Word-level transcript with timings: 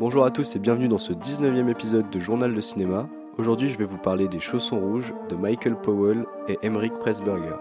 Bonjour 0.00 0.24
à 0.24 0.32
tous 0.32 0.56
et 0.56 0.58
bienvenue 0.58 0.88
dans 0.88 0.98
ce 0.98 1.12
19e 1.12 1.70
épisode 1.70 2.10
de 2.10 2.18
Journal 2.18 2.52
de 2.52 2.60
cinéma. 2.60 3.08
Aujourd'hui 3.38 3.70
je 3.70 3.78
vais 3.78 3.84
vous 3.84 3.96
parler 3.96 4.26
des 4.26 4.40
Chaussons 4.40 4.80
Rouges 4.80 5.14
de 5.28 5.36
Michael 5.36 5.76
Powell 5.76 6.26
et 6.48 6.58
Emmerich 6.62 6.92
Pressburger. 6.94 7.54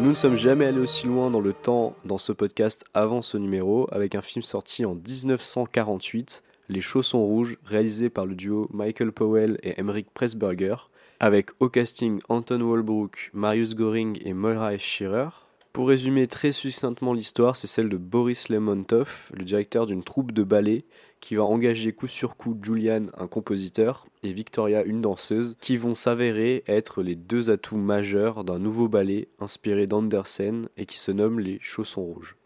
Nous 0.00 0.08
ne 0.08 0.14
sommes 0.14 0.34
jamais 0.34 0.66
allés 0.66 0.80
aussi 0.80 1.06
loin 1.06 1.30
dans 1.30 1.40
le 1.40 1.52
temps 1.52 1.94
dans 2.04 2.18
ce 2.18 2.32
podcast 2.32 2.84
avant 2.92 3.22
ce 3.22 3.38
numéro, 3.38 3.86
avec 3.92 4.16
un 4.16 4.20
film 4.20 4.42
sorti 4.42 4.84
en 4.84 4.96
1948, 4.96 6.42
Les 6.68 6.80
Chaussons 6.80 7.24
Rouges, 7.24 7.56
réalisé 7.64 8.10
par 8.10 8.26
le 8.26 8.34
duo 8.34 8.68
Michael 8.72 9.12
Powell 9.12 9.58
et 9.62 9.78
Emmerich 9.78 10.08
Pressburger, 10.12 10.90
avec 11.20 11.50
au 11.60 11.68
casting 11.68 12.20
Anton 12.28 12.60
Walbrook, 12.60 13.30
Marius 13.32 13.74
Goring 13.74 14.18
et 14.24 14.32
Moira 14.32 14.76
Shearer. 14.78 15.30
Pour 15.72 15.88
résumer 15.88 16.26
très 16.26 16.52
succinctement 16.52 17.12
l'histoire, 17.12 17.54
c'est 17.54 17.66
celle 17.66 17.90
de 17.90 17.98
Boris 17.98 18.48
Lemontov, 18.48 19.30
le 19.34 19.44
directeur 19.44 19.84
d'une 19.86 20.02
troupe 20.02 20.32
de 20.32 20.42
ballet 20.42 20.86
qui 21.20 21.34
va 21.34 21.44
engager 21.44 21.92
coup 21.92 22.06
sur 22.06 22.36
coup 22.36 22.56
Julian, 22.62 23.06
un 23.18 23.26
compositeur, 23.26 24.06
et 24.22 24.32
Victoria, 24.32 24.84
une 24.84 25.02
danseuse, 25.02 25.56
qui 25.60 25.76
vont 25.76 25.94
s'avérer 25.94 26.64
être 26.66 27.02
les 27.02 27.14
deux 27.14 27.50
atouts 27.50 27.76
majeurs 27.76 28.44
d'un 28.44 28.58
nouveau 28.58 28.88
ballet 28.88 29.28
inspiré 29.38 29.86
d'Andersen 29.86 30.68
et 30.76 30.86
qui 30.86 30.98
se 30.98 31.12
nomme 31.12 31.40
Les 31.40 31.58
Chaussons 31.60 32.04
Rouges. 32.04 32.36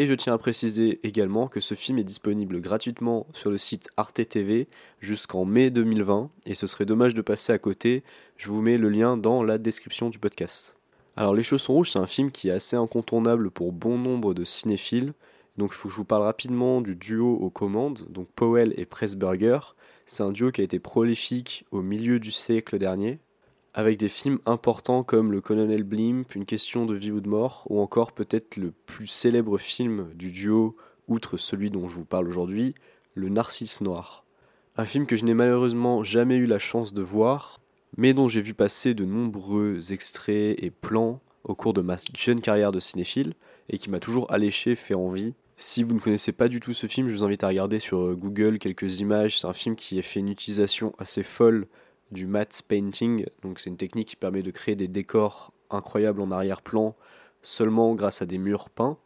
Et 0.00 0.06
je 0.06 0.14
tiens 0.14 0.32
à 0.32 0.38
préciser 0.38 0.98
également 1.02 1.46
que 1.46 1.60
ce 1.60 1.74
film 1.74 1.98
est 1.98 2.04
disponible 2.04 2.62
gratuitement 2.62 3.26
sur 3.34 3.50
le 3.50 3.58
site 3.58 3.90
Arte 3.98 4.26
TV 4.26 4.66
jusqu'en 4.98 5.44
mai 5.44 5.68
2020, 5.68 6.30
et 6.46 6.54
ce 6.54 6.66
serait 6.66 6.86
dommage 6.86 7.12
de 7.12 7.20
passer 7.20 7.52
à 7.52 7.58
côté, 7.58 8.02
je 8.38 8.48
vous 8.48 8.62
mets 8.62 8.78
le 8.78 8.88
lien 8.88 9.18
dans 9.18 9.42
la 9.42 9.58
description 9.58 10.08
du 10.08 10.18
podcast. 10.18 10.78
Alors 11.18 11.34
Les 11.34 11.42
Chaussons 11.42 11.74
Rouges, 11.74 11.90
c'est 11.90 11.98
un 11.98 12.06
film 12.06 12.30
qui 12.30 12.48
est 12.48 12.52
assez 12.52 12.76
incontournable 12.76 13.50
pour 13.50 13.72
bon 13.72 13.98
nombre 13.98 14.32
de 14.32 14.42
cinéphiles, 14.42 15.12
donc 15.58 15.72
il 15.72 15.76
faut 15.76 15.88
que 15.88 15.92
je 15.92 15.98
vous 15.98 16.06
parle 16.06 16.22
rapidement 16.22 16.80
du 16.80 16.96
duo 16.96 17.34
aux 17.34 17.50
commandes, 17.50 18.06
donc 18.08 18.26
Powell 18.34 18.72
et 18.78 18.86
Pressburger. 18.86 19.60
C'est 20.06 20.22
un 20.22 20.32
duo 20.32 20.50
qui 20.50 20.62
a 20.62 20.64
été 20.64 20.78
prolifique 20.78 21.66
au 21.72 21.82
milieu 21.82 22.18
du 22.20 22.30
siècle 22.30 22.78
dernier, 22.78 23.18
avec 23.74 23.98
des 23.98 24.08
films 24.08 24.38
importants 24.46 25.02
comme 25.02 25.32
Le 25.32 25.40
Colonel 25.40 25.84
Blimp, 25.84 26.34
Une 26.34 26.46
question 26.46 26.86
de 26.86 26.94
vie 26.94 27.12
ou 27.12 27.20
de 27.20 27.28
mort, 27.28 27.66
ou 27.70 27.80
encore 27.80 28.12
peut-être 28.12 28.56
le 28.56 28.72
plus 28.86 29.06
célèbre 29.06 29.58
film 29.58 30.08
du 30.14 30.32
duo, 30.32 30.76
outre 31.08 31.36
celui 31.36 31.70
dont 31.70 31.88
je 31.88 31.96
vous 31.96 32.04
parle 32.04 32.28
aujourd'hui, 32.28 32.74
Le 33.14 33.28
Narcisse 33.28 33.80
Noir. 33.80 34.24
Un 34.76 34.84
film 34.84 35.06
que 35.06 35.16
je 35.16 35.24
n'ai 35.24 35.34
malheureusement 35.34 36.02
jamais 36.02 36.36
eu 36.36 36.46
la 36.46 36.58
chance 36.58 36.94
de 36.94 37.02
voir, 37.02 37.60
mais 37.96 38.14
dont 38.14 38.28
j'ai 38.28 38.40
vu 38.40 38.54
passer 38.54 38.94
de 38.94 39.04
nombreux 39.04 39.92
extraits 39.92 40.56
et 40.58 40.70
plans 40.70 41.20
au 41.44 41.54
cours 41.54 41.72
de 41.72 41.80
ma 41.80 41.96
jeune 42.14 42.40
carrière 42.40 42.72
de 42.72 42.80
cinéphile, 42.80 43.34
et 43.68 43.78
qui 43.78 43.90
m'a 43.90 44.00
toujours 44.00 44.30
alléché, 44.32 44.74
fait 44.74 44.94
envie, 44.94 45.34
si 45.56 45.82
vous 45.82 45.94
ne 45.94 46.00
connaissez 46.00 46.32
pas 46.32 46.48
du 46.48 46.58
tout 46.58 46.72
ce 46.72 46.86
film, 46.86 47.08
je 47.08 47.14
vous 47.14 47.24
invite 47.24 47.44
à 47.44 47.48
regarder 47.48 47.80
sur 47.80 47.98
euh, 47.98 48.14
Google 48.14 48.58
quelques 48.58 49.00
images. 49.00 49.38
C'est 49.38 49.46
un 49.46 49.52
film 49.52 49.76
qui 49.76 49.98
a 49.98 50.02
fait 50.02 50.20
une 50.20 50.30
utilisation 50.30 50.94
assez 50.98 51.22
folle 51.22 51.66
du 52.10 52.26
matte 52.26 52.62
painting. 52.66 53.26
Donc 53.42 53.58
c'est 53.58 53.70
une 53.70 53.76
technique 53.76 54.08
qui 54.08 54.16
permet 54.16 54.42
de 54.42 54.50
créer 54.50 54.76
des 54.76 54.88
décors 54.88 55.52
incroyables 55.70 56.20
en 56.20 56.30
arrière-plan 56.30 56.94
seulement 57.42 57.94
grâce 57.94 58.22
à 58.22 58.26
des 58.26 58.38
murs 58.38 58.70
peints. 58.70 58.98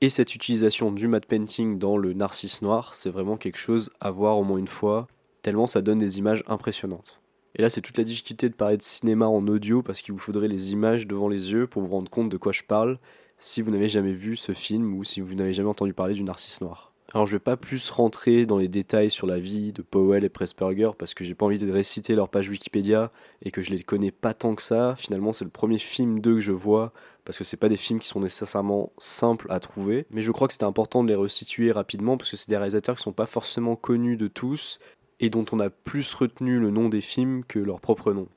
Et 0.00 0.10
cette 0.10 0.34
utilisation 0.34 0.92
du 0.92 1.08
matte 1.08 1.26
painting 1.26 1.78
dans 1.78 1.96
le 1.96 2.12
Narcisse 2.12 2.60
Noir, 2.60 2.94
c'est 2.94 3.08
vraiment 3.08 3.36
quelque 3.38 3.58
chose 3.58 3.90
à 4.00 4.10
voir 4.10 4.38
au 4.38 4.44
moins 4.44 4.58
une 4.58 4.68
fois, 4.68 5.08
tellement 5.40 5.66
ça 5.66 5.80
donne 5.80 5.98
des 5.98 6.18
images 6.18 6.44
impressionnantes. 6.48 7.20
Et 7.54 7.62
là, 7.62 7.70
c'est 7.70 7.80
toute 7.80 7.96
la 7.96 8.04
difficulté 8.04 8.50
de 8.50 8.54
parler 8.54 8.76
de 8.76 8.82
cinéma 8.82 9.26
en 9.26 9.46
audio 9.48 9.82
parce 9.82 10.02
qu'il 10.02 10.12
vous 10.12 10.20
faudrait 10.20 10.48
les 10.48 10.72
images 10.72 11.06
devant 11.06 11.28
les 11.28 11.52
yeux 11.52 11.66
pour 11.66 11.80
vous 11.80 11.88
rendre 11.88 12.10
compte 12.10 12.28
de 12.28 12.36
quoi 12.36 12.52
je 12.52 12.62
parle 12.62 12.98
si 13.38 13.62
vous 13.62 13.70
n'avez 13.70 13.88
jamais 13.88 14.12
vu 14.12 14.36
ce 14.36 14.52
film 14.52 14.94
ou 14.94 15.04
si 15.04 15.22
vous 15.22 15.34
n'avez 15.34 15.54
jamais 15.54 15.70
entendu 15.70 15.94
parler 15.94 16.12
du 16.12 16.22
Narcisse 16.22 16.60
Noir. 16.60 16.92
Alors 17.16 17.26
je 17.26 17.32
vais 17.32 17.38
pas 17.38 17.56
plus 17.56 17.88
rentrer 17.88 18.44
dans 18.44 18.58
les 18.58 18.68
détails 18.68 19.10
sur 19.10 19.26
la 19.26 19.38
vie 19.38 19.72
de 19.72 19.80
Powell 19.80 20.22
et 20.22 20.28
Pressburger 20.28 20.90
parce 20.98 21.14
que 21.14 21.24
j'ai 21.24 21.34
pas 21.34 21.46
envie 21.46 21.58
de 21.58 21.72
réciter 21.72 22.14
leur 22.14 22.28
page 22.28 22.50
Wikipédia 22.50 23.10
et 23.40 23.50
que 23.50 23.62
je 23.62 23.70
les 23.70 23.82
connais 23.82 24.10
pas 24.10 24.34
tant 24.34 24.54
que 24.54 24.62
ça. 24.62 24.94
Finalement 24.98 25.32
c'est 25.32 25.46
le 25.46 25.50
premier 25.50 25.78
film 25.78 26.20
d'eux 26.20 26.34
que 26.34 26.40
je 26.40 26.52
vois 26.52 26.92
parce 27.24 27.38
que 27.38 27.44
c'est 27.44 27.56
pas 27.56 27.70
des 27.70 27.78
films 27.78 28.00
qui 28.00 28.06
sont 28.06 28.20
nécessairement 28.20 28.92
simples 28.98 29.46
à 29.48 29.60
trouver. 29.60 30.04
Mais 30.10 30.20
je 30.20 30.30
crois 30.30 30.46
que 30.46 30.52
c'était 30.52 30.64
important 30.64 31.02
de 31.04 31.08
les 31.08 31.14
resituer 31.14 31.72
rapidement 31.72 32.18
parce 32.18 32.30
que 32.30 32.36
c'est 32.36 32.50
des 32.50 32.58
réalisateurs 32.58 32.96
qui 32.96 33.02
sont 33.02 33.12
pas 33.12 33.24
forcément 33.24 33.76
connus 33.76 34.18
de 34.18 34.28
tous 34.28 34.78
et 35.18 35.30
dont 35.30 35.46
on 35.52 35.60
a 35.60 35.70
plus 35.70 36.12
retenu 36.12 36.58
le 36.58 36.70
nom 36.70 36.90
des 36.90 37.00
films 37.00 37.44
que 37.44 37.58
leur 37.58 37.80
propre 37.80 38.12
nom. 38.12 38.28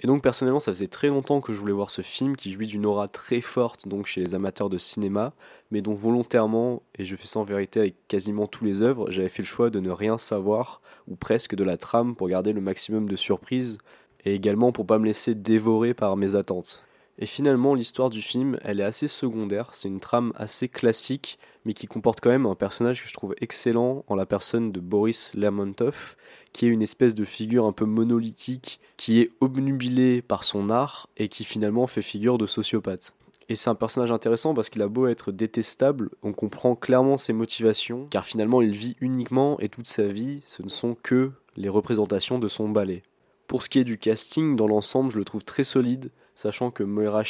Et 0.00 0.06
donc 0.06 0.22
personnellement, 0.22 0.60
ça 0.60 0.72
faisait 0.72 0.86
très 0.86 1.08
longtemps 1.08 1.40
que 1.40 1.52
je 1.52 1.58
voulais 1.58 1.72
voir 1.72 1.90
ce 1.90 2.02
film 2.02 2.36
qui 2.36 2.52
jouit 2.52 2.68
d'une 2.68 2.86
aura 2.86 3.08
très 3.08 3.40
forte 3.40 3.88
donc 3.88 4.06
chez 4.06 4.20
les 4.20 4.34
amateurs 4.34 4.70
de 4.70 4.78
cinéma, 4.78 5.32
mais 5.72 5.82
dont 5.82 5.94
volontairement, 5.94 6.82
et 6.96 7.04
je 7.04 7.16
fais 7.16 7.26
ça 7.26 7.40
en 7.40 7.44
vérité 7.44 7.80
avec 7.80 7.96
quasiment 8.06 8.46
tous 8.46 8.64
les 8.64 8.82
œuvres, 8.82 9.10
j'avais 9.10 9.28
fait 9.28 9.42
le 9.42 9.48
choix 9.48 9.70
de 9.70 9.80
ne 9.80 9.90
rien 9.90 10.16
savoir 10.16 10.80
ou 11.08 11.16
presque 11.16 11.56
de 11.56 11.64
la 11.64 11.76
trame 11.76 12.14
pour 12.14 12.28
garder 12.28 12.52
le 12.52 12.60
maximum 12.60 13.08
de 13.08 13.16
surprises 13.16 13.78
et 14.24 14.34
également 14.34 14.72
pour 14.72 14.86
pas 14.86 14.98
me 14.98 15.06
laisser 15.06 15.34
dévorer 15.34 15.94
par 15.94 16.16
mes 16.16 16.36
attentes. 16.36 16.87
Et 17.18 17.26
finalement, 17.26 17.74
l'histoire 17.74 18.10
du 18.10 18.22
film, 18.22 18.58
elle 18.62 18.80
est 18.80 18.84
assez 18.84 19.08
secondaire, 19.08 19.70
c'est 19.72 19.88
une 19.88 19.98
trame 19.98 20.32
assez 20.36 20.68
classique, 20.68 21.38
mais 21.64 21.74
qui 21.74 21.88
comporte 21.88 22.20
quand 22.20 22.30
même 22.30 22.46
un 22.46 22.54
personnage 22.54 23.02
que 23.02 23.08
je 23.08 23.12
trouve 23.12 23.34
excellent 23.40 24.04
en 24.06 24.14
la 24.14 24.24
personne 24.24 24.70
de 24.70 24.78
Boris 24.78 25.34
Lermontov, 25.34 26.14
qui 26.52 26.66
est 26.66 26.68
une 26.68 26.82
espèce 26.82 27.16
de 27.16 27.24
figure 27.24 27.64
un 27.64 27.72
peu 27.72 27.86
monolithique, 27.86 28.78
qui 28.96 29.20
est 29.20 29.30
obnubilé 29.40 30.22
par 30.22 30.44
son 30.44 30.70
art 30.70 31.08
et 31.16 31.28
qui 31.28 31.42
finalement 31.42 31.88
fait 31.88 32.02
figure 32.02 32.38
de 32.38 32.46
sociopathe. 32.46 33.14
Et 33.48 33.56
c'est 33.56 33.70
un 33.70 33.74
personnage 33.74 34.12
intéressant 34.12 34.54
parce 34.54 34.68
qu'il 34.68 34.82
a 34.82 34.88
beau 34.88 35.08
être 35.08 35.32
détestable, 35.32 36.10
on 36.22 36.32
comprend 36.32 36.76
clairement 36.76 37.16
ses 37.16 37.32
motivations, 37.32 38.06
car 38.10 38.26
finalement 38.26 38.62
il 38.62 38.72
vit 38.72 38.96
uniquement 39.00 39.58
et 39.58 39.68
toute 39.68 39.88
sa 39.88 40.06
vie, 40.06 40.42
ce 40.44 40.62
ne 40.62 40.68
sont 40.68 40.96
que 41.02 41.32
les 41.56 41.70
représentations 41.70 42.38
de 42.38 42.48
son 42.48 42.68
ballet. 42.68 43.02
Pour 43.48 43.62
ce 43.62 43.70
qui 43.70 43.78
est 43.78 43.84
du 43.84 43.96
casting, 43.96 44.54
dans 44.54 44.68
l'ensemble, 44.68 45.10
je 45.10 45.18
le 45.18 45.24
trouve 45.24 45.44
très 45.44 45.64
solide, 45.64 46.10
sachant 46.38 46.70
que 46.70 46.84
Moira 46.84 47.24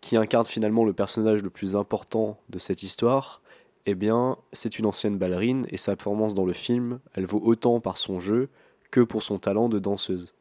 qui 0.00 0.16
incarne 0.16 0.46
finalement 0.46 0.84
le 0.84 0.92
personnage 0.92 1.44
le 1.44 1.50
plus 1.50 1.76
important 1.76 2.36
de 2.48 2.58
cette 2.58 2.82
histoire, 2.82 3.40
eh 3.86 3.94
bien, 3.94 4.36
c'est 4.52 4.80
une 4.80 4.86
ancienne 4.86 5.16
ballerine 5.16 5.64
et 5.68 5.76
sa 5.76 5.94
performance 5.94 6.34
dans 6.34 6.44
le 6.44 6.52
film, 6.52 6.98
elle 7.14 7.24
vaut 7.24 7.40
autant 7.44 7.78
par 7.78 7.98
son 7.98 8.18
jeu 8.18 8.48
que 8.90 9.00
pour 9.00 9.22
son 9.22 9.38
talent 9.38 9.68
de 9.68 9.78
danseuse. 9.78 10.34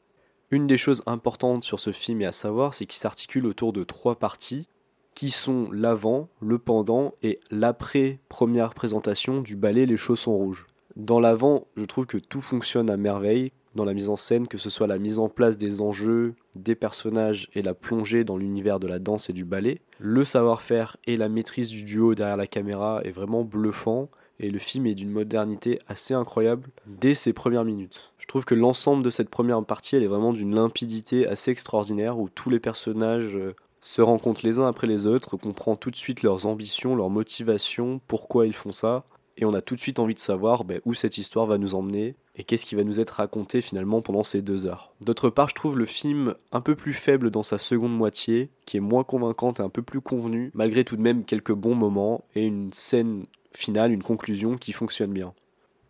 Une 0.50 0.66
des 0.66 0.78
choses 0.78 1.03
importantes 1.06 1.63
sur 1.63 1.79
ce 1.79 1.91
film 1.91 2.23
et 2.23 2.25
à 2.25 2.31
savoir, 2.31 2.73
c'est 2.73 2.88
qu'il 2.88 2.97
s'articule 2.97 3.46
autour 3.46 3.72
de 3.72 3.84
trois 3.84 4.16
parties 4.16 4.67
qui 5.13 5.29
sont 5.29 5.69
l'avant, 5.72 6.28
le 6.41 6.57
pendant 6.57 7.13
et 7.22 7.40
l'après 7.52 8.19
première 8.29 8.73
présentation 8.73 9.41
du 9.41 9.56
ballet 9.56 9.85
Les 9.85 9.96
Chaussons 9.96 10.35
Rouges. 10.35 10.66
Dans 10.96 11.19
l'avant, 11.19 11.67
je 11.78 11.85
trouve 11.85 12.07
que 12.07 12.17
tout 12.17 12.41
fonctionne 12.41 12.90
à 12.90 12.97
merveille, 12.97 13.52
dans 13.75 13.86
la 13.86 13.94
mise 13.94 14.09
en 14.09 14.16
scène, 14.16 14.47
que 14.47 14.58
ce 14.58 14.69
soit 14.69 14.88
la 14.88 14.97
mise 14.97 15.19
en 15.19 15.30
place 15.30 15.58
des 15.58 15.81
enjeux, 15.81 16.34
des 16.56 16.75
personnages 16.75 17.50
et 17.53 17.62
la 17.62 17.74
plongée 17.74 18.24
dans 18.24 18.38
l'univers 18.38 18.80
de 18.80 18.88
la 18.88 19.00
danse 19.00 19.30
et 19.30 19.34
du 19.34 19.46
ballet. 19.46 19.81
Le 20.00 20.25
savoir-faire 20.25 20.97
et 21.06 21.18
la 21.18 21.30
maîtrise 21.30 21.69
du 21.69 21.84
duo 21.84 22.16
derrière 22.16 22.38
la 22.38 22.47
caméra 22.47 23.02
est 23.03 23.12
vraiment 23.12 23.44
bluffant 23.44 24.09
et 24.40 24.50
le 24.50 24.59
film 24.59 24.85
est 24.85 24.96
d'une 24.96 25.12
modernité 25.12 25.80
assez 25.88 26.14
incroyable 26.14 26.69
dès 26.88 27.16
ses 27.16 27.34
premières 27.34 27.64
minutes. 27.64 28.12
Je 28.18 28.28
trouve 28.28 28.46
que 28.46 28.56
l'ensemble 28.56 29.03
de 29.03 29.09
cette 29.09 29.30
première 29.30 29.64
partie, 29.64 29.96
elle 29.96 30.03
est 30.03 30.08
vraiment 30.08 30.34
d'une 30.34 30.56
limpidité 30.56 31.28
assez 31.28 31.52
extraordinaire 31.52 32.18
où 32.18 32.28
tous 32.30 32.50
les 32.50 32.59
personnages 32.59 33.35
euh, 33.35 33.56
se 33.81 34.02
rencontrent 34.02 34.46
les 34.46 34.59
uns 34.59 34.68
après 34.68 34.88
les 34.88 35.06
autres, 35.06 35.38
comprend 35.38 35.75
tout 35.75 35.91
de 35.91 35.96
suite 35.96 36.24
leurs 36.24 36.47
ambitions, 36.47 36.96
leurs 36.96 37.09
motivations, 37.09 38.02
pourquoi 38.08 38.47
ils 38.47 38.56
font 38.56 38.74
ça, 38.74 39.06
et 39.38 39.46
on 39.46 39.53
a 39.53 39.62
tout 39.62 39.75
de 39.75 39.79
suite 39.79 40.00
envie 40.00 40.13
de 40.13 40.19
savoir 40.19 40.63
ben, 40.63 40.79
où 40.85 40.94
cette 40.94 41.18
histoire 41.18 41.46
va 41.46 41.57
nous 41.57 41.75
emmener 41.75 42.16
et 42.35 42.44
qu'est-ce 42.44 42.66
qui 42.66 42.75
va 42.75 42.84
nous 42.84 43.00
être 43.00 43.12
raconté 43.12 43.62
finalement 43.62 44.02
pendant 44.02 44.23
ces 44.23 44.41
deux 44.41 44.66
heures. 44.66 44.93
D'autre 45.02 45.29
part, 45.29 45.49
je 45.49 45.55
trouve 45.55 45.78
le 45.78 45.85
film 45.85 46.35
un 46.52 46.61
peu 46.61 46.76
plus 46.76 46.93
faible 46.93 47.32
dans 47.32 47.43
sa 47.43 47.58
seconde 47.58 47.96
moitié, 47.96 48.49
qui 48.66 48.78
est 48.78 48.82
moins 48.82 49.03
convaincante 49.03 49.59
et 49.59 49.64
un 49.64 49.70
peu 49.70 49.82
plus 49.82 50.02
convenue, 50.02 50.52
malgré 50.53 50.84
tout 50.84 50.96
de 50.96 51.02
même 51.02 51.26
quelques 51.26 51.53
bons 51.53 51.76
moments 51.76 52.23
et 52.35 52.46
une 52.46 52.72
scène 52.73 53.26
finale, 53.53 53.91
une 53.91 54.03
conclusion 54.03 54.58
qui 54.58 54.73
fonctionne 54.73 55.11
bien. 55.11 55.34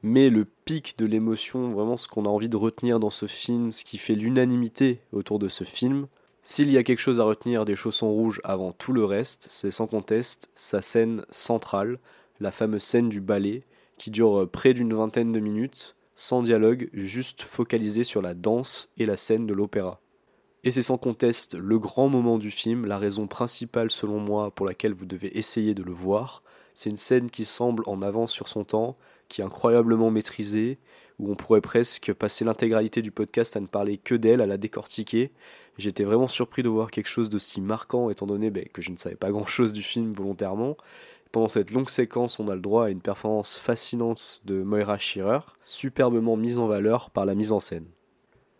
Mais 0.03 0.29
le 0.29 0.45
pic 0.45 0.97
de 0.99 1.05
l'émotion, 1.05 1.71
vraiment 1.71 1.97
ce 1.97 2.07
qu'on 2.07 2.25
a 2.25 2.29
envie 2.29 2.49
de 2.49 2.57
retenir 2.57 2.99
dans 2.99 3.09
ce 3.09 3.25
film, 3.25 3.71
ce 3.71 3.83
qui 3.83 3.97
fait 3.97 4.13
l'unanimité 4.13 4.99
autour 5.11 5.39
de 5.39 5.47
ce 5.47 5.63
film, 5.63 6.07
s'il 6.43 6.69
y 6.69 6.77
a 6.77 6.83
quelque 6.83 6.99
chose 6.99 7.19
à 7.19 7.23
retenir 7.23 7.65
des 7.65 7.75
chaussons 7.75 8.11
rouges 8.11 8.39
avant 8.43 8.71
tout 8.71 8.93
le 8.93 9.03
reste, 9.03 9.47
c'est 9.49 9.71
sans 9.71 9.87
conteste 9.87 10.51
sa 10.53 10.79
scène 10.79 11.25
centrale, 11.31 11.97
la 12.39 12.51
fameuse 12.51 12.83
scène 12.83 13.09
du 13.09 13.21
ballet, 13.21 13.63
qui 13.97 14.11
dure 14.11 14.47
près 14.51 14.73
d'une 14.73 14.93
vingtaine 14.93 15.31
de 15.31 15.39
minutes, 15.39 15.95
sans 16.15 16.41
dialogue, 16.41 16.89
juste 16.93 17.41
focalisé 17.41 18.03
sur 18.03 18.21
la 18.21 18.33
danse 18.33 18.89
et 18.97 19.05
la 19.05 19.17
scène 19.17 19.45
de 19.45 19.53
l'opéra. 19.53 20.01
Et 20.63 20.71
c'est 20.71 20.81
sans 20.81 20.97
conteste 20.97 21.55
le 21.55 21.77
grand 21.77 22.09
moment 22.09 22.39
du 22.39 22.49
film, 22.49 22.85
la 22.85 22.97
raison 22.97 23.27
principale 23.27 23.91
selon 23.91 24.19
moi 24.19 24.49
pour 24.51 24.65
laquelle 24.65 24.93
vous 24.93 25.05
devez 25.05 25.37
essayer 25.37 25.75
de 25.75 25.83
le 25.83 25.91
voir. 25.91 26.41
C'est 26.73 26.89
une 26.89 26.97
scène 26.97 27.29
qui 27.29 27.45
semble 27.45 27.83
en 27.85 28.01
avance 28.01 28.31
sur 28.31 28.47
son 28.47 28.63
temps, 28.63 28.97
qui 29.29 29.41
est 29.41 29.45
incroyablement 29.45 30.09
maîtrisée, 30.09 30.79
où 31.19 31.31
on 31.31 31.35
pourrait 31.35 31.61
presque 31.61 32.13
passer 32.13 32.43
l'intégralité 32.43 33.01
du 33.01 33.11
podcast 33.11 33.55
à 33.55 33.59
ne 33.59 33.67
parler 33.67 33.97
que 33.97 34.15
d'elle, 34.15 34.41
à 34.41 34.47
la 34.47 34.57
décortiquer. 34.57 35.31
J'étais 35.77 36.03
vraiment 36.03 36.27
surpris 36.27 36.63
de 36.63 36.69
voir 36.69 36.89
quelque 36.89 37.09
chose 37.09 37.29
d'aussi 37.29 37.61
marquant, 37.61 38.09
étant 38.09 38.25
donné 38.25 38.49
ben, 38.49 38.65
que 38.73 38.81
je 38.81 38.91
ne 38.91 38.97
savais 38.97 39.15
pas 39.15 39.31
grand-chose 39.31 39.71
du 39.71 39.83
film 39.83 40.11
volontairement. 40.13 40.77
Pendant 41.35 41.49
cette 41.49 41.71
longue 41.71 41.89
séquence, 41.89 42.39
on 42.39 42.47
a 42.47 42.55
le 42.55 42.61
droit 42.61 42.85
à 42.85 42.89
une 42.89 43.01
performance 43.01 43.57
fascinante 43.57 44.39
de 44.45 44.63
Moira 44.63 44.97
Shearer, 44.97 45.41
superbement 45.59 46.37
mise 46.37 46.59
en 46.59 46.67
valeur 46.67 47.09
par 47.09 47.25
la 47.25 47.35
mise 47.35 47.51
en 47.51 47.59
scène. 47.59 47.87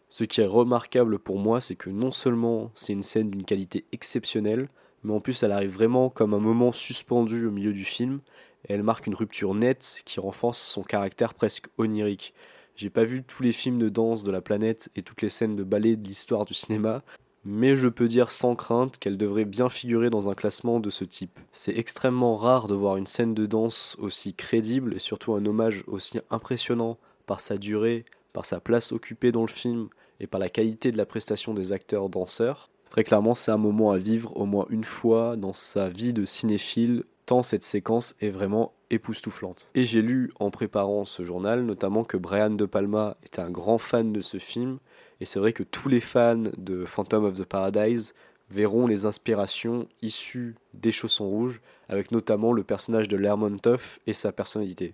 Ce 0.10 0.26
qui 0.26 0.42
est 0.42 0.46
remarquable 0.46 1.18
pour 1.18 1.40
moi, 1.40 1.62
c'est 1.62 1.78
que 1.78 1.90
non 1.90 2.12
seulement 2.12 2.74
c'est 2.76 2.92
une 2.92 3.02
scène 3.02 3.30
d'une 3.30 3.46
qualité 3.46 3.86
exceptionnelle, 3.94 4.68
mais 5.06 5.14
en 5.14 5.22
plus 5.22 5.42
elle 5.42 5.54
arrive 5.54 5.72
vraiment 5.72 6.10
comme 6.10 6.34
un 6.34 6.40
moment 6.40 6.74
suspendu 6.74 7.46
au 7.46 7.52
milieu 7.52 7.72
du 7.72 7.86
film, 7.86 8.20
et 8.68 8.74
elle 8.74 8.84
marque 8.84 9.08
une 9.08 9.16
rupture 9.16 9.54
nette 9.54 10.02
qui 10.04 10.20
renforce 10.20 10.60
son 10.60 10.84
caractère 10.84 11.34
presque 11.34 11.70
onirique. 11.78 12.34
J'ai 12.76 12.90
pas 12.90 13.06
vu 13.06 13.24
tous 13.24 13.42
les 13.42 13.54
films 13.54 13.80
de 13.80 13.88
danse 13.88 14.26
de 14.26 14.34
la 14.34 14.42
planète 14.42 14.90
et 14.98 15.02
toutes 15.02 15.22
les 15.22 15.30
scènes 15.30 15.56
de 15.56 15.64
ballet 15.64 15.96
de 15.96 16.06
l'histoire 16.06 16.44
du 16.44 16.54
cinéma, 16.54 17.04
mais 17.46 17.78
je 17.78 17.88
peux 17.88 18.08
dire 18.08 18.32
sans 18.32 18.56
crainte 18.56 18.98
qu'elle 18.98 19.18
devrait 19.18 19.46
bien 19.46 19.70
figurer 19.70 20.10
dans 20.10 20.30
un 20.30 20.34
classement 20.34 20.80
de 20.80 20.90
ce 20.90 21.06
type. 21.06 21.40
C'est 21.52 21.78
extrêmement 21.78 22.36
rare 22.36 22.68
de 22.68 22.74
voir 22.74 22.98
une 22.98 23.08
scène 23.08 23.36
de 23.36 23.46
danse 23.46 23.96
aussi 24.00 24.34
crédible 24.34 24.96
et 24.96 25.00
surtout 25.00 25.36
un 25.36 25.46
hommage 25.46 25.84
aussi 25.88 26.20
impressionnant 26.32 26.98
par 27.28 27.42
sa 27.42 27.58
durée, 27.58 28.06
par 28.34 28.46
sa 28.46 28.60
place 28.60 28.92
occupée 28.92 29.32
dans 29.32 29.44
le 29.44 29.48
film 29.48 29.90
et 30.20 30.28
par 30.28 30.40
la 30.40 30.50
qualité 30.50 30.92
de 30.92 30.98
la 30.98 31.06
prestation 31.06 31.54
des 31.54 31.72
acteurs 31.72 32.10
danseurs. 32.10 32.70
Très 32.90 33.04
clairement, 33.04 33.36
c'est 33.36 33.52
un 33.52 33.58
moment 33.58 33.92
à 33.92 33.98
vivre 33.98 34.36
au 34.38 34.46
moins 34.46 34.66
une 34.70 34.84
fois 34.84 35.36
dans 35.36 35.54
sa 35.54 35.90
vie 35.90 36.14
de 36.14 36.26
cinéphile, 36.26 37.04
tant 37.26 37.44
cette 37.44 37.64
séquence 37.64 38.16
est 38.22 38.30
vraiment 38.30 38.74
époustouflante. 38.90 39.68
Et 39.76 39.86
j'ai 39.86 40.02
lu 40.02 40.32
en 40.40 40.52
préparant 40.52 41.06
ce 41.06 41.24
journal 41.24 41.64
notamment 41.64 42.04
que 42.04 42.18
Brian 42.18 42.50
De 42.50 42.66
Palma 42.66 43.18
était 43.24 43.42
un 43.42 43.52
grand 43.52 43.78
fan 43.78 44.14
de 44.14 44.22
ce 44.22 44.38
film, 44.38 44.80
et 45.22 45.26
c'est 45.26 45.40
vrai 45.40 45.54
que 45.54 45.64
tous 45.64 45.90
les 45.90 46.02
fans 46.02 46.44
de 46.58 46.86
Phantom 46.86 47.26
of 47.26 47.36
the 47.36 47.46
Paradise 47.46 48.14
verront 48.50 48.88
les 48.88 49.06
inspirations 49.06 49.88
issues 50.02 50.56
des 50.74 50.92
chaussons 50.92 51.28
rouges, 51.28 51.62
avec 51.90 52.12
notamment 52.12 52.54
le 52.54 52.64
personnage 52.64 53.08
de 53.08 53.18
Lermontov 53.18 54.00
et 54.08 54.14
sa 54.14 54.32
personnalité. 54.32 54.94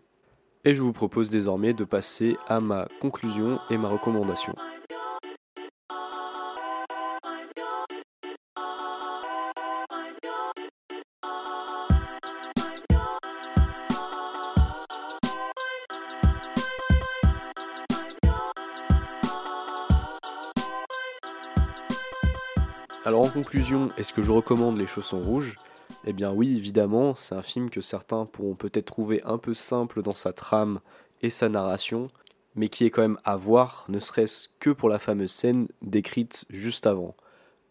Et 0.63 0.75
je 0.75 0.81
vous 0.81 0.93
propose 0.93 1.29
désormais 1.29 1.73
de 1.73 1.83
passer 1.83 2.37
à 2.47 2.59
ma 2.59 2.87
conclusion 3.01 3.59
et 3.69 3.77
ma 3.77 3.89
recommandation. 3.89 4.53
Alors 23.03 23.25
en 23.25 23.29
conclusion, 23.29 23.89
est-ce 23.97 24.13
que 24.13 24.21
je 24.21 24.31
recommande 24.31 24.77
Les 24.77 24.85
Chaussons 24.85 25.23
Rouges? 25.23 25.57
Eh 26.05 26.13
bien 26.13 26.31
oui, 26.31 26.55
évidemment, 26.55 27.15
c'est 27.15 27.33
un 27.33 27.41
film 27.41 27.71
que 27.71 27.81
certains 27.81 28.27
pourront 28.27 28.53
peut-être 28.53 28.85
trouver 28.85 29.23
un 29.23 29.39
peu 29.39 29.55
simple 29.55 30.03
dans 30.03 30.13
sa 30.13 30.33
trame 30.33 30.81
et 31.23 31.31
sa 31.31 31.49
narration, 31.49 32.09
mais 32.53 32.69
qui 32.69 32.85
est 32.85 32.91
quand 32.91 33.01
même 33.01 33.17
à 33.23 33.37
voir, 33.37 33.85
ne 33.89 33.99
serait-ce 33.99 34.49
que 34.59 34.69
pour 34.69 34.87
la 34.87 34.99
fameuse 34.99 35.31
scène 35.31 35.67
décrite 35.81 36.45
juste 36.51 36.85
avant. 36.85 37.15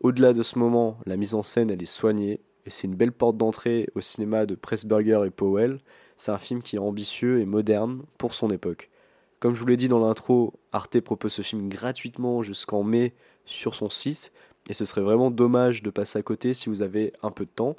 Au-delà 0.01 0.33
de 0.33 0.43
ce 0.43 0.59
moment, 0.59 0.99
la 1.07 1.17
mise 1.17 1.35
en 1.35 1.45
scène 1.45 1.71
elle 1.71 1.83
est 1.83 1.87
soignée, 1.87 2.41
et 2.67 2.71
c'est 2.71 2.89
une 2.89 2.97
belle 2.97 3.13
porte 3.13 3.37
d'entrée 3.37 3.89
au 3.95 4.01
cinéma 4.01 4.47
de 4.47 4.57
Pressburger 4.57 5.23
et 5.25 5.31
Powell. 5.31 5.79
C'est 6.17 6.33
un 6.33 6.39
film 6.39 6.61
qui 6.61 6.75
est 6.75 6.81
ambitieux 6.81 7.41
et 7.41 7.47
moderne 7.47 8.03
pour 8.19 8.35
son 8.35 8.51
époque. 8.51 8.91
Comme 9.39 9.55
je 9.55 9.61
vous 9.61 9.67
l'ai 9.67 9.77
dit 9.77 9.89
dans 9.89 10.01
l'intro, 10.01 10.55
Arte 10.73 11.01
propose 11.01 11.33
ce 11.33 11.43
film 11.43 11.69
gratuitement 11.69 12.43
jusqu'en 12.43 12.83
mai 12.83 13.15
sur 13.47 13.75
son 13.75 13.89
site, 13.89 14.33
et 14.71 14.75
ce 14.75 14.85
serait 14.85 15.01
vraiment 15.01 15.33
dommage 15.33 15.83
de 15.83 15.91
passer 15.91 16.21
à 16.21 16.23
côté 16.23 16.55
si 16.55 16.69
vous 16.69 16.83
avez 16.83 17.13
un 17.25 17.33
peu 17.33 17.45
de 17.45 17.51
temps. 17.51 17.75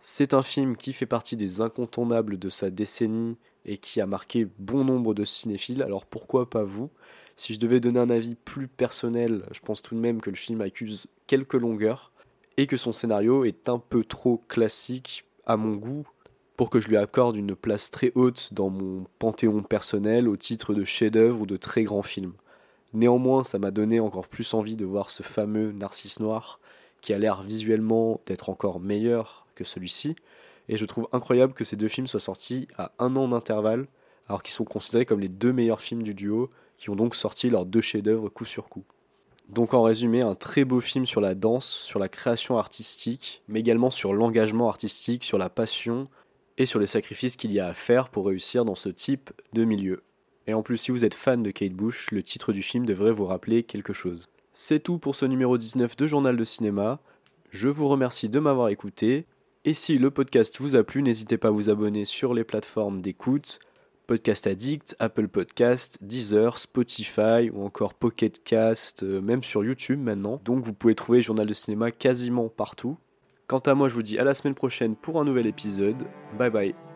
C'est 0.00 0.34
un 0.34 0.42
film 0.42 0.76
qui 0.76 0.92
fait 0.92 1.06
partie 1.06 1.36
des 1.36 1.60
incontournables 1.60 2.36
de 2.36 2.50
sa 2.50 2.68
décennie 2.68 3.36
et 3.64 3.78
qui 3.78 4.00
a 4.00 4.06
marqué 4.06 4.48
bon 4.58 4.84
nombre 4.84 5.14
de 5.14 5.24
cinéphiles, 5.24 5.84
alors 5.84 6.04
pourquoi 6.04 6.50
pas 6.50 6.64
vous? 6.64 6.90
Si 7.36 7.54
je 7.54 7.60
devais 7.60 7.78
donner 7.78 8.00
un 8.00 8.10
avis 8.10 8.34
plus 8.34 8.66
personnel, 8.66 9.44
je 9.52 9.60
pense 9.60 9.82
tout 9.82 9.94
de 9.94 10.00
même 10.00 10.20
que 10.20 10.30
le 10.30 10.36
film 10.36 10.60
accuse 10.62 11.06
quelques 11.28 11.54
longueurs 11.54 12.10
et 12.56 12.66
que 12.66 12.76
son 12.76 12.92
scénario 12.92 13.44
est 13.44 13.68
un 13.68 13.78
peu 13.78 14.02
trop 14.02 14.42
classique 14.48 15.24
à 15.46 15.56
mon 15.56 15.76
goût 15.76 16.08
pour 16.56 16.70
que 16.70 16.80
je 16.80 16.88
lui 16.88 16.96
accorde 16.96 17.36
une 17.36 17.54
place 17.54 17.92
très 17.92 18.10
haute 18.16 18.52
dans 18.52 18.68
mon 18.68 19.06
panthéon 19.20 19.62
personnel 19.62 20.28
au 20.28 20.36
titre 20.36 20.74
de 20.74 20.84
chef-d'œuvre 20.84 21.42
ou 21.42 21.46
de 21.46 21.56
très 21.56 21.84
grand 21.84 22.02
film. 22.02 22.32
Néanmoins, 22.94 23.42
ça 23.42 23.58
m'a 23.58 23.70
donné 23.70 24.00
encore 24.00 24.28
plus 24.28 24.52
envie 24.54 24.76
de 24.76 24.84
voir 24.84 25.10
ce 25.10 25.22
fameux 25.22 25.72
Narcisse 25.72 26.20
Noir 26.20 26.60
qui 27.00 27.12
a 27.12 27.18
l'air 27.18 27.42
visuellement 27.42 28.20
d'être 28.26 28.48
encore 28.48 28.80
meilleur 28.80 29.46
que 29.54 29.64
celui-ci. 29.64 30.16
Et 30.68 30.76
je 30.76 30.84
trouve 30.84 31.08
incroyable 31.12 31.52
que 31.52 31.64
ces 31.64 31.76
deux 31.76 31.88
films 31.88 32.06
soient 32.06 32.20
sortis 32.20 32.68
à 32.78 32.92
un 32.98 33.16
an 33.16 33.28
d'intervalle, 33.28 33.86
alors 34.28 34.42
qu'ils 34.42 34.54
sont 34.54 34.64
considérés 34.64 35.04
comme 35.04 35.20
les 35.20 35.28
deux 35.28 35.52
meilleurs 35.52 35.80
films 35.80 36.02
du 36.02 36.14
duo, 36.14 36.50
qui 36.76 36.90
ont 36.90 36.96
donc 36.96 37.16
sorti 37.16 37.50
leurs 37.50 37.66
deux 37.66 37.80
chefs-d'œuvre 37.80 38.28
coup 38.28 38.44
sur 38.44 38.68
coup. 38.68 38.84
Donc 39.48 39.74
en 39.74 39.82
résumé, 39.82 40.22
un 40.22 40.34
très 40.34 40.64
beau 40.64 40.80
film 40.80 41.04
sur 41.04 41.20
la 41.20 41.34
danse, 41.34 41.66
sur 41.66 41.98
la 41.98 42.08
création 42.08 42.56
artistique, 42.56 43.42
mais 43.48 43.60
également 43.60 43.90
sur 43.90 44.14
l'engagement 44.14 44.68
artistique, 44.68 45.24
sur 45.24 45.38
la 45.38 45.50
passion 45.50 46.04
et 46.56 46.66
sur 46.66 46.78
les 46.78 46.86
sacrifices 46.86 47.36
qu'il 47.36 47.52
y 47.52 47.60
a 47.60 47.66
à 47.66 47.74
faire 47.74 48.08
pour 48.08 48.26
réussir 48.26 48.64
dans 48.64 48.76
ce 48.76 48.88
type 48.88 49.30
de 49.52 49.64
milieu. 49.64 50.02
Et 50.46 50.54
en 50.54 50.62
plus, 50.62 50.76
si 50.76 50.90
vous 50.90 51.04
êtes 51.04 51.14
fan 51.14 51.42
de 51.42 51.50
Kate 51.50 51.72
Bush, 51.72 52.10
le 52.10 52.22
titre 52.22 52.52
du 52.52 52.62
film 52.62 52.84
devrait 52.84 53.12
vous 53.12 53.26
rappeler 53.26 53.62
quelque 53.62 53.92
chose. 53.92 54.28
C'est 54.52 54.80
tout 54.80 54.98
pour 54.98 55.16
ce 55.16 55.24
numéro 55.24 55.56
19 55.56 55.96
de 55.96 56.06
Journal 56.06 56.36
de 56.36 56.44
Cinéma. 56.44 57.00
Je 57.50 57.68
vous 57.68 57.88
remercie 57.88 58.28
de 58.28 58.40
m'avoir 58.40 58.68
écouté. 58.68 59.26
Et 59.64 59.74
si 59.74 59.98
le 59.98 60.10
podcast 60.10 60.60
vous 60.60 60.76
a 60.76 60.82
plu, 60.82 61.02
n'hésitez 61.02 61.38
pas 61.38 61.48
à 61.48 61.52
vous 61.52 61.70
abonner 61.70 62.04
sur 62.04 62.34
les 62.34 62.44
plateformes 62.44 63.00
d'écoute. 63.00 63.60
Podcast 64.06 64.46
Addict, 64.46 64.96
Apple 64.98 65.28
Podcast, 65.28 65.98
Deezer, 66.02 66.58
Spotify 66.58 67.50
ou 67.52 67.64
encore 67.64 67.94
Pocket 67.94 68.42
Cast, 68.42 69.04
euh, 69.04 69.20
même 69.20 69.44
sur 69.44 69.64
YouTube 69.64 70.00
maintenant. 70.00 70.40
Donc 70.44 70.64
vous 70.64 70.72
pouvez 70.72 70.94
trouver 70.94 71.22
Journal 71.22 71.46
de 71.46 71.54
Cinéma 71.54 71.92
quasiment 71.92 72.48
partout. 72.48 72.98
Quant 73.46 73.60
à 73.60 73.74
moi, 73.74 73.88
je 73.88 73.94
vous 73.94 74.02
dis 74.02 74.18
à 74.18 74.24
la 74.24 74.34
semaine 74.34 74.54
prochaine 74.54 74.96
pour 74.96 75.20
un 75.20 75.24
nouvel 75.24 75.46
épisode. 75.46 76.04
Bye 76.38 76.50
bye. 76.50 76.91